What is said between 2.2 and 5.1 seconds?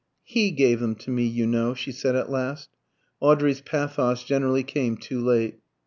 last. Audrey's pathos generally came